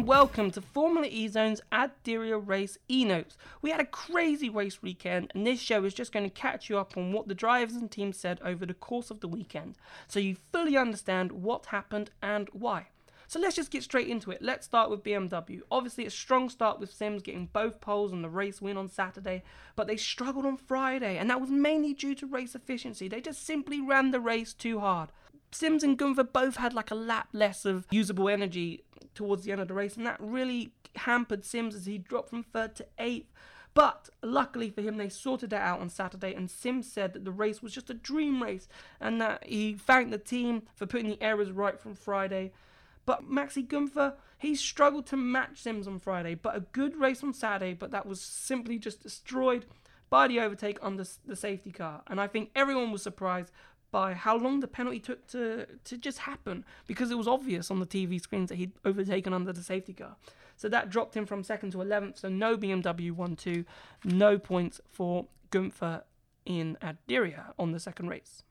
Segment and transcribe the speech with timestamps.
[0.00, 3.36] and welcome to Formula E Zone's Ad Diriyah Race E-Notes.
[3.60, 6.78] We had a crazy race weekend, and this show is just going to catch you
[6.78, 9.76] up on what the drivers and teams said over the course of the weekend,
[10.08, 12.86] so you fully understand what happened and why.
[13.28, 14.40] So let's just get straight into it.
[14.40, 15.60] Let's start with BMW.
[15.70, 19.42] Obviously, a strong start with Sims getting both poles and the race win on Saturday,
[19.76, 23.06] but they struggled on Friday, and that was mainly due to race efficiency.
[23.06, 25.10] They just simply ran the race too hard.
[25.52, 29.60] Sims and Gunther both had like a lap less of usable energy towards the end
[29.60, 33.32] of the race, and that really hampered Sims as he dropped from third to eighth.
[33.72, 37.30] But luckily for him, they sorted that out on Saturday, and Sims said that the
[37.30, 38.68] race was just a dream race
[39.00, 42.52] and that he thanked the team for putting the errors right from Friday.
[43.06, 47.32] But Maxi Gunther, he struggled to match Sims on Friday, but a good race on
[47.32, 49.66] Saturday, but that was simply just destroyed
[50.10, 52.02] by the overtake the, the safety car.
[52.08, 53.52] And I think everyone was surprised
[53.90, 57.80] by how long the penalty took to, to just happen because it was obvious on
[57.80, 60.16] the TV screens that he'd overtaken under the safety car.
[60.56, 62.18] So that dropped him from second to 11th.
[62.18, 63.64] So no BMW 1 2,
[64.04, 66.04] no points for Gunther
[66.44, 68.42] in Ad Diriyah on the second race.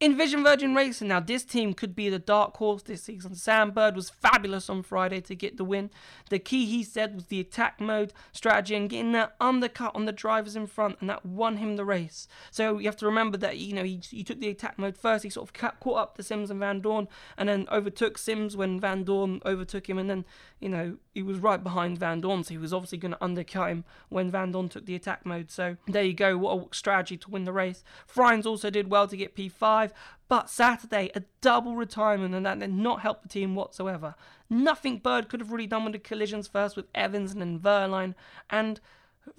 [0.00, 3.34] Envision Virgin Racing, now this team could be the dark horse this season.
[3.34, 5.90] Sam Bird was fabulous on Friday to get the win.
[6.30, 10.12] The key, he said, was the attack mode strategy and getting that undercut on the
[10.12, 12.28] drivers in front, and that won him the race.
[12.52, 15.24] So you have to remember that you know he, he took the attack mode first.
[15.24, 19.44] He sort of caught up to Sims and Vandoorne, and then overtook Sims when Vandoorne
[19.44, 20.24] overtook him, and then
[20.60, 23.84] you know he was right behind Vandoorne, so he was obviously going to undercut him
[24.10, 25.50] when Vandoorne took the attack mode.
[25.50, 27.82] So there you go, what a strategy to win the race.
[28.08, 29.87] Frijns also did well to get P5.
[30.28, 34.14] But Saturday, a double retirement, and that did not help the team whatsoever.
[34.50, 38.14] Nothing Bird could have really done with the collisions first with Evans and then Wehrlein,
[38.50, 38.80] and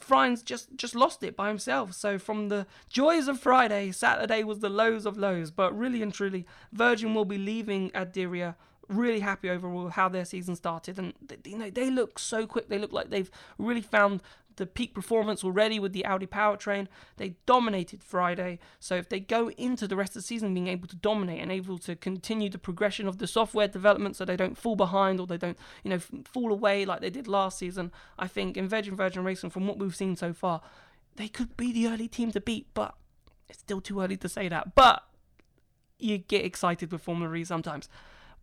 [0.00, 1.94] Frijns just just lost it by himself.
[1.94, 5.50] So from the joys of Friday, Saturday was the lows of lows.
[5.50, 8.54] But really and truly, Virgin will be leaving Ad Diriyah
[8.88, 11.12] really happy overall how their season started and
[11.44, 14.22] you know they look so quick they look like they've really found
[14.58, 16.86] the peak performance already with the Audi powertrain.
[17.16, 18.58] They dominated Friday.
[18.78, 21.50] So if they go into the rest of the season being able to dominate and
[21.50, 25.26] able to continue the progression of the software development so they don't fall behind or
[25.26, 28.94] they don't, you know, fall away like they did last season, I think in Virgin
[28.94, 30.60] Virgin Racing, from what we've seen so far,
[31.16, 32.94] they could be the early team to beat, but
[33.48, 34.74] it's still too early to say that.
[34.74, 35.02] But
[35.98, 37.88] you get excited with Formula E sometimes.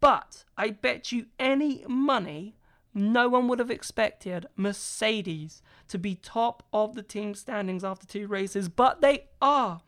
[0.00, 2.56] But I bet you any money
[2.94, 8.26] no one would have expected Mercedes to be top of the team standings after two
[8.26, 9.80] races, but they are.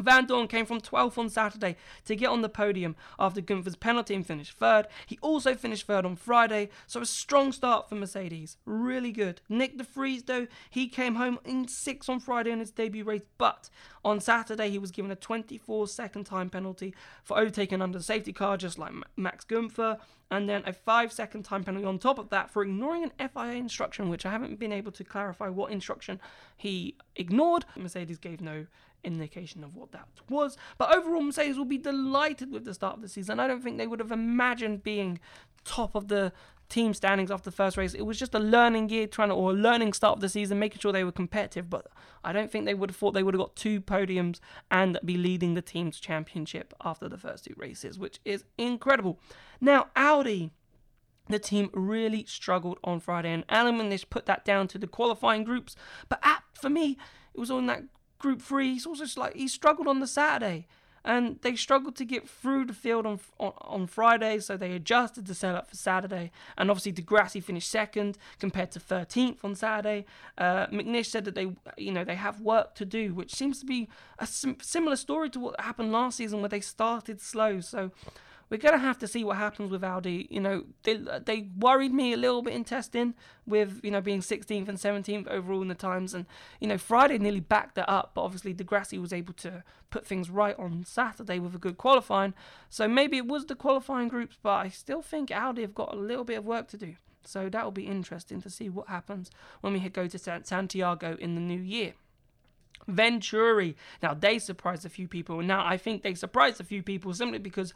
[0.00, 4.26] Vandoorne came from 12th on Saturday to get on the podium after Gunther's penalty and
[4.26, 4.86] finished third.
[5.06, 8.56] He also finished third on Friday, so a strong start for Mercedes.
[8.64, 9.40] Really good.
[9.48, 13.22] Nick de Vries, though, he came home in sixth on Friday in his debut race,
[13.38, 13.70] but
[14.04, 18.32] on Saturday he was given a 24 second time penalty for overtaking under the safety
[18.32, 19.98] car, just like Max Gunther,
[20.30, 23.52] and then a 5 second time penalty on top of that for ignoring an FIA
[23.52, 26.20] instruction, which I haven't been able to clarify what instruction
[26.56, 27.66] he ignored.
[27.76, 28.66] Mercedes gave no
[29.04, 30.56] indication of what that was.
[30.78, 33.40] But overall, Mercedes will be delighted with the start of the season.
[33.40, 35.18] I don't think they would have imagined being
[35.64, 36.32] top of the
[36.68, 37.94] team standings after the first race.
[37.94, 40.58] It was just a learning year, trying to, or a learning start of the season,
[40.58, 41.68] making sure they were competitive.
[41.68, 41.86] But
[42.24, 44.40] I don't think they would have thought they would have got two podiums
[44.70, 49.18] and be leading the team's championship after the first two races, which is incredible.
[49.60, 50.50] Now, Audi.
[51.28, 55.44] The team really struggled on Friday, and Allan McNish put that down to the qualifying
[55.44, 55.76] groups.
[56.08, 56.98] But at, for me,
[57.32, 57.84] it was on that
[58.22, 58.72] Group Three.
[58.74, 60.66] He's also like he struggled on the Saturday,
[61.04, 65.26] and they struggled to get through the field on on, on Friday, so they adjusted
[65.26, 66.30] the setup for Saturday.
[66.56, 70.06] And obviously, Di Grassi finished second compared to 13th on Saturday.
[70.38, 73.66] Uh, McNish said that they, you know, they have work to do, which seems to
[73.66, 73.88] be
[74.20, 77.60] a sim- similar story to what happened last season, where they started slow.
[77.60, 77.90] So
[78.52, 80.28] we're gonna have to see what happens with Audi.
[80.30, 83.14] You know, they they worried me a little bit in testing
[83.46, 86.26] with you know being 16th and 17th overall in the times, and
[86.60, 90.06] you know Friday nearly backed that up, but obviously Di Grassi was able to put
[90.06, 92.34] things right on Saturday with a good qualifying.
[92.68, 95.96] So maybe it was the qualifying groups, but I still think Audi have got a
[95.96, 96.96] little bit of work to do.
[97.24, 99.30] So that will be interesting to see what happens
[99.62, 101.94] when we go to Santiago in the new year.
[102.86, 103.76] Venturi.
[104.02, 105.40] Now they surprised a few people.
[105.40, 107.72] Now I think they surprised a few people simply because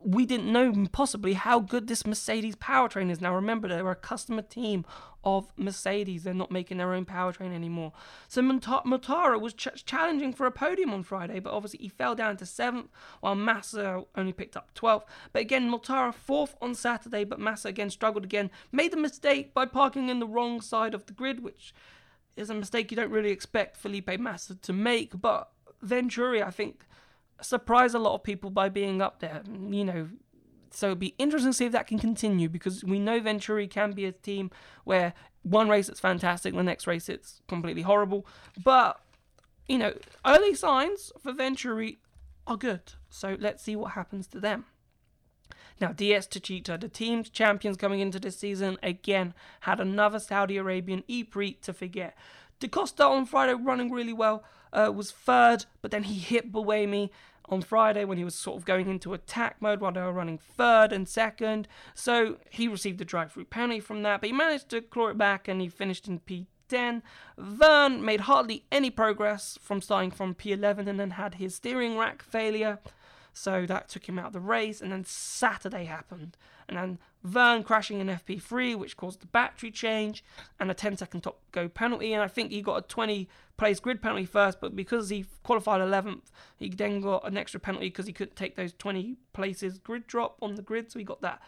[0.00, 3.20] we didn't know possibly how good this Mercedes powertrain is.
[3.20, 4.84] Now, remember, they're a customer team
[5.24, 6.22] of Mercedes.
[6.22, 7.92] They're not making their own powertrain anymore.
[8.28, 12.36] So, Mortara was ch- challenging for a podium on Friday, but obviously he fell down
[12.36, 12.90] to seventh,
[13.20, 15.04] while Massa only picked up 12th.
[15.32, 18.50] But again, Mortara fourth on Saturday, but Massa again struggled again.
[18.70, 21.74] Made the mistake by parking in the wrong side of the grid, which
[22.36, 25.20] is a mistake you don't really expect Felipe Massa to make.
[25.20, 25.50] But
[25.82, 26.86] Venturi, I think
[27.40, 29.42] surprise a lot of people by being up there.
[29.46, 30.08] You know,
[30.70, 33.92] so it'd be interesting to see if that can continue because we know Venturi can
[33.92, 34.50] be a team
[34.84, 38.26] where one race it's fantastic, the next race it's completely horrible.
[38.62, 39.00] But
[39.66, 39.94] you know,
[40.24, 41.98] early signs for Venturi
[42.46, 42.94] are good.
[43.10, 44.64] So let's see what happens to them.
[45.80, 51.04] Now, DS Techeetah, the team's champions coming into this season, again had another Saudi Arabian
[51.06, 52.16] E-Prix to forget.
[52.58, 57.10] Da Costa on Friday running really well, uh, was third, but then he hit Buemi
[57.48, 60.38] on Friday when he was sort of going into attack mode while they were running
[60.38, 61.66] third and second.
[61.94, 65.18] So he received a drive through penalty from that, but he managed to claw it
[65.18, 67.02] back and he finished in P10.
[67.38, 72.22] Vergne made hardly any progress from starting from P11 and then had his steering rack
[72.22, 72.78] failure.
[73.32, 76.36] So that took him out of the race, and then Saturday happened.
[76.68, 80.24] And then Vergne crashing in FP3, which caused the battery change,
[80.60, 82.12] and a 10 second top go penalty.
[82.12, 85.80] And I think he got a 20 place grid penalty first, but because he qualified
[85.80, 90.06] 11th, he then got an extra penalty because he couldn't take those 20 places grid
[90.06, 90.92] drop on the grid.
[90.92, 91.42] So he got that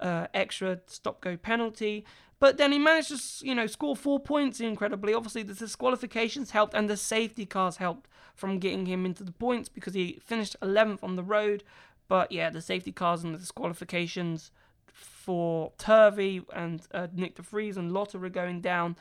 [0.00, 2.04] uh, extra stop go penalty.
[2.38, 5.14] But then he managed to, you know, score four points incredibly.
[5.14, 9.70] Obviously, the disqualifications helped and the safety cars helped from getting him into the points
[9.70, 11.64] because he finished 11th on the road.
[12.08, 14.50] But yeah, the safety cars and the disqualifications
[14.92, 18.96] for Turvey and uh, Nick De Vries and Lotterer going down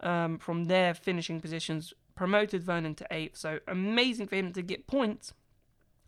[0.00, 3.36] um, from their finishing positions, promoted Vernon to 8th.
[3.36, 5.32] So amazing for him to get points.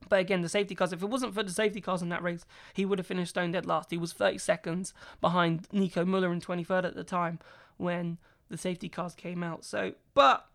[0.09, 2.45] But again, the safety cars, if it wasn't for the safety cars in that race,
[2.75, 3.91] he would have finished stone dead last.
[3.91, 7.39] He was 30 seconds behind Nico Muller in 23rd at the time
[7.77, 8.19] when
[8.49, 9.65] the safety cars came out.
[9.65, 10.47] So, but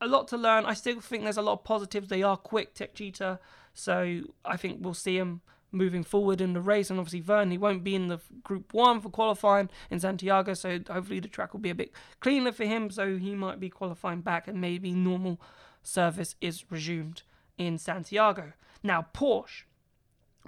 [0.00, 0.66] a lot to learn.
[0.66, 2.08] I still think there's a lot of positives.
[2.08, 3.38] They are quick, Techeetah.
[3.74, 5.40] So I think we'll see him
[5.72, 6.90] moving forward in the race.
[6.90, 10.54] And obviously, Vergne, he won't be in the Group 1 for qualifying in Santiago.
[10.54, 12.90] So hopefully, the track will be a bit cleaner for him.
[12.90, 15.40] So he might be qualifying back and maybe normal
[15.82, 17.22] service is resumed
[17.58, 18.52] in Santiago.
[18.82, 19.64] Now, Porsche.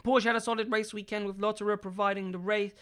[0.02, 2.72] Porsche had a solid race weekend with Lotterer providing the race,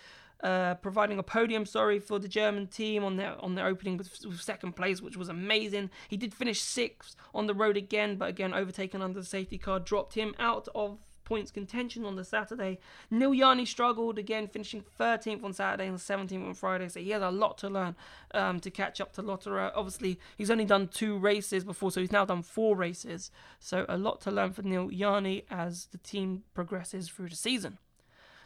[0.42, 4.10] uh, providing a podium, sorry, for the German team on their on their opening with,
[4.24, 5.90] with, second place, which was amazing.
[6.08, 9.80] He did finish sixth on the road again, but again overtaken under the safety car,
[9.80, 10.98] dropped him out of
[11.30, 12.80] points contention on the Saturday.
[13.08, 16.88] Neel Jani struggled again, finishing 13th on Saturday and 17th on Friday.
[16.88, 17.94] So he has a lot to learn
[18.34, 19.70] um, to catch up to Lotterer.
[19.76, 23.30] Obviously, he's only done two races before, so he's now done four races.
[23.60, 27.78] So a lot to learn for Jani as the team progresses through the season.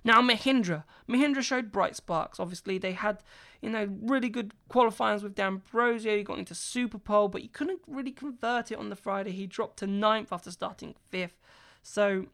[0.04, 2.38] Now Mahindra, Mahindra showed bright sparks.
[2.38, 3.22] Obviously, they had
[3.62, 6.18] you know really good qualifiers with D'Ambrosio.
[6.18, 9.30] He got into Super Pole, but he couldn't really convert it on the Friday.
[9.30, 11.40] He dropped to ninth after starting fifth.
[11.82, 12.26] So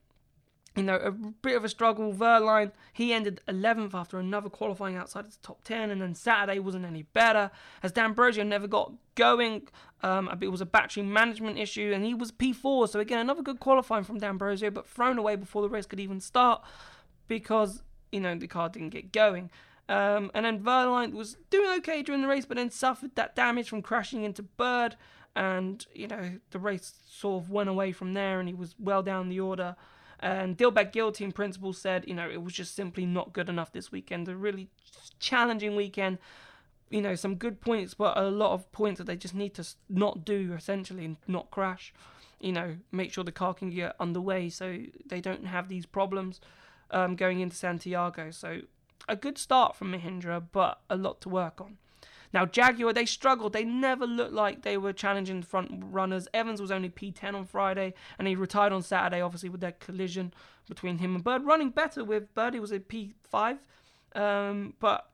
[0.77, 2.13] you know, a bit of a struggle.
[2.13, 6.59] Wehrlein, he ended 11th after another qualifying outside of the top 10, and then Saturday
[6.61, 7.51] wasn't any better
[7.83, 9.69] as D'Ambrosio never got going.
[10.03, 12.89] Um, it was a battery management issue, and he was P4.
[12.89, 16.21] So again, another good qualifying from D'Ambrosio, but thrown away before the race could even
[16.21, 16.63] start
[17.27, 17.83] because
[18.13, 19.51] you know the car didn't get going.
[19.89, 23.69] Um, and then Wehrlein was doing okay during the race, but then suffered that damage
[23.69, 24.97] from crashing into Bird,
[25.35, 29.03] and you know the race sort of went away from there, and he was well
[29.03, 29.75] down the order.
[30.21, 33.91] And Gill team principal said, you know, it was just simply not good enough this
[33.91, 34.29] weekend.
[34.29, 34.69] A really
[35.19, 36.19] challenging weekend.
[36.91, 39.67] You know, some good points, but a lot of points that they just need to
[39.89, 41.95] not do, essentially, and not crash.
[42.41, 46.41] You know, make sure the car can get underway so they don't have these problems
[46.91, 48.31] um, going into Santiago.
[48.31, 48.63] So
[49.09, 51.79] a good start from Mahindra, but a lot to work on.
[52.33, 53.53] Now, Jaguar, they struggled.
[53.53, 56.29] They never looked like they were challenging the front runners.
[56.33, 60.33] Evans was only P10 on Friday, and he retired on Saturday, obviously, with that collision
[60.69, 61.45] between him and Bird.
[61.45, 63.59] Running better with Bird, he was a P5.
[64.15, 65.11] Um, but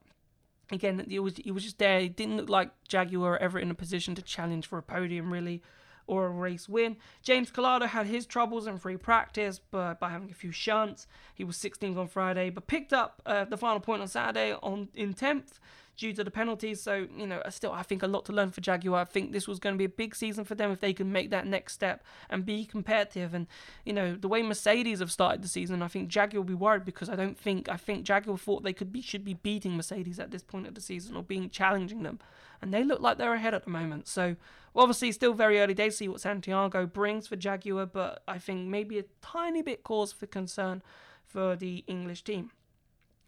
[0.71, 2.01] again, it was, he was just there.
[2.01, 5.63] He didn't look like Jaguar ever in a position to challenge for a podium, really
[6.07, 6.97] or a race win.
[7.23, 11.45] James Calado had his troubles in free practice, but by having a few shunts, he
[11.45, 15.15] was 16th on Friday, but picked up uh, the final point on Saturday on in
[15.15, 15.59] 10th
[15.97, 16.83] due to the penalties.
[16.83, 19.01] So, you know, still, I think a lot to learn for Jaguar.
[19.01, 21.11] I think this was going to be a big season for them if they can
[21.11, 23.35] make that next step and be competitive.
[23.35, 23.47] And,
[23.85, 26.85] you know, the way Mercedes have started the season, I think Jaguar will be worried
[26.85, 30.19] because I don't think, I think Jaguar thought they could be, should be beating Mercedes
[30.19, 32.19] at this point of the season or being challenging them.
[32.61, 34.07] And they look like they're ahead at the moment.
[34.09, 34.37] So,
[34.75, 38.69] obviously, still very early days to see what Santiago brings for Jaguar, but I think
[38.69, 40.83] maybe a tiny bit cause for concern
[41.25, 42.51] for the English team.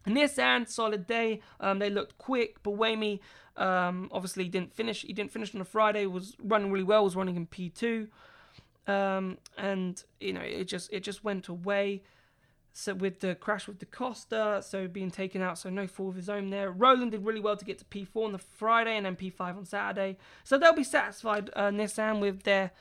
[0.07, 1.41] Nissan, solid day.
[1.59, 2.63] Um, they looked quick.
[2.63, 3.19] Buemi,
[3.57, 5.01] um, obviously didn't finish.
[5.01, 6.05] He didn't finish on a Friday.
[6.05, 7.03] Was running really well.
[7.03, 8.07] Was running in P two,
[8.87, 12.01] um, and you know it just it just went away.
[12.71, 16.15] So with the crash with the Costa, so being taken out, so no fault of
[16.15, 16.71] his own there.
[16.71, 19.65] Rowland did really well to get to P4 on the Friday and then P5 on
[19.65, 20.17] Saturday.
[20.43, 22.71] So they'll be satisfied, uh, Nissan, with their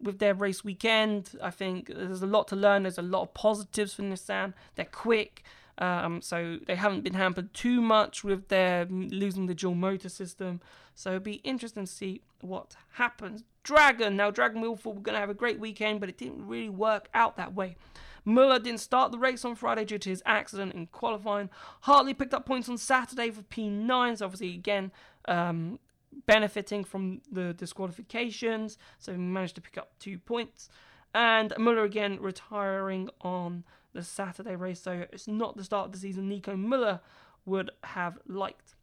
[0.00, 1.30] with their race weekend.
[1.42, 2.82] I think there's a lot to learn.
[2.82, 4.52] There's a lot of positives for Nissan.
[4.74, 5.42] They're quick.
[5.78, 10.60] Um, so they haven't been hampered too much with their losing the dual motor system.
[10.94, 13.44] So it'll be interesting to see what happens.
[13.62, 14.16] Dragon.
[14.16, 17.08] Now, Dragon Milford were going to have a great weekend, but it didn't really work
[17.12, 17.76] out that way.
[18.24, 21.48] Muller didn't start the race on Friday due to his accident in qualifying.
[21.82, 24.90] Hartley picked up points on Saturday for P9, so obviously, again,
[25.28, 25.78] um,
[26.26, 30.68] benefiting from the disqualifications, so he managed to pick up two points.
[31.14, 33.64] And Muller again retiring on
[33.96, 37.00] the Saturday race, so it's not the start of the season Nico Muller
[37.44, 38.74] would have liked.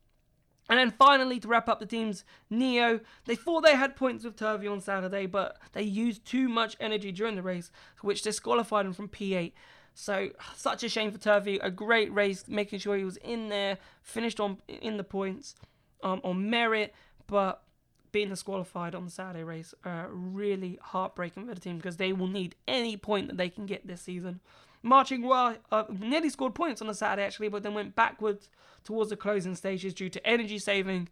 [0.69, 4.37] And then finally, to wrap up the teams, NIO, they thought they had points with
[4.37, 7.69] Turvey on Saturday, but they used too much energy during the race,
[8.01, 9.51] which disqualified him from P8.
[9.93, 11.59] So such a shame for Turvey.
[11.59, 15.55] A great race, making sure he was in there, finished on in the points
[16.01, 16.93] um, on merit,
[17.27, 17.63] but
[18.11, 22.27] being disqualified on the Saturday race, uh, really heartbreaking for the team because they will
[22.27, 24.39] need any point that they can get this season.
[24.83, 28.49] Ma Qinghua, uh, nearly scored points on the Saturday actually, but then went backwards
[28.83, 31.07] towards the closing stages due to energy saving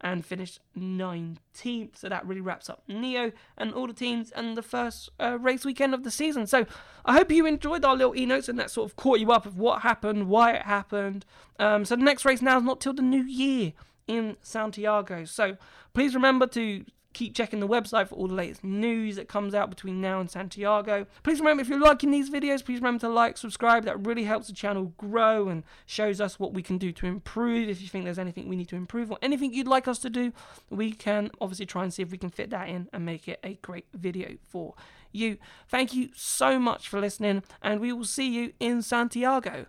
[0.00, 1.96] and finished 19th.
[1.96, 5.64] So that really wraps up NIO and all the teams and the first uh, race
[5.64, 6.46] weekend of the season.
[6.46, 6.66] So
[7.04, 9.46] I hope you enjoyed our little e notes and that sort of caught you up
[9.46, 11.24] of what happened, why it happened.
[11.60, 13.72] Um, so the next race now is not till the new year
[14.08, 15.24] in Santiago.
[15.24, 15.56] So
[15.94, 19.70] please remember to keep checking the website for all the latest news that comes out
[19.70, 21.06] between now and Santiago.
[21.22, 23.84] Please remember if you're liking these videos, please remember to like, subscribe.
[23.84, 27.68] That really helps the channel grow and shows us what we can do to improve.
[27.68, 30.10] If you think there's anything we need to improve or anything you'd like us to
[30.10, 30.32] do,
[30.70, 33.40] we can obviously try and see if we can fit that in and make it
[33.42, 34.74] a great video for
[35.12, 35.38] you.
[35.68, 39.66] Thank you so much for listening, and we will see you in Santiago.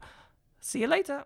[0.59, 1.25] See you later.